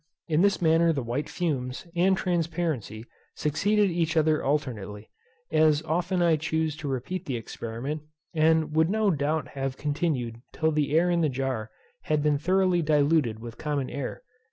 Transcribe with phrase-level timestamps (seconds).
[0.27, 3.05] In this manner the white fumes, and transparency,
[3.35, 5.11] succeeded each other alternately,
[5.51, 8.01] as often as I chose to repeat the experiment,
[8.33, 11.69] and would no doubt have continued till the air in the jar
[12.05, 14.23] had been thoroughly diluted with common air.